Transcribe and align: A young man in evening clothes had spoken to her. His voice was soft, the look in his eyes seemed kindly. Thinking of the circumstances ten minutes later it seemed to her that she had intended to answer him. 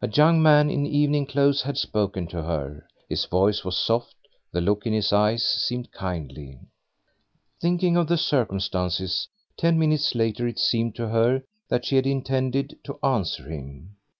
A 0.00 0.08
young 0.08 0.40
man 0.40 0.70
in 0.70 0.86
evening 0.86 1.26
clothes 1.26 1.62
had 1.62 1.76
spoken 1.76 2.28
to 2.28 2.40
her. 2.44 2.86
His 3.08 3.24
voice 3.24 3.64
was 3.64 3.76
soft, 3.76 4.14
the 4.52 4.60
look 4.60 4.86
in 4.86 4.92
his 4.92 5.12
eyes 5.12 5.44
seemed 5.44 5.90
kindly. 5.90 6.60
Thinking 7.60 7.96
of 7.96 8.06
the 8.06 8.16
circumstances 8.16 9.26
ten 9.58 9.76
minutes 9.76 10.14
later 10.14 10.46
it 10.46 10.60
seemed 10.60 10.94
to 10.94 11.08
her 11.08 11.42
that 11.70 11.84
she 11.86 11.96
had 11.96 12.06
intended 12.06 12.78
to 12.84 13.00
answer 13.02 13.50
him. 13.50 13.96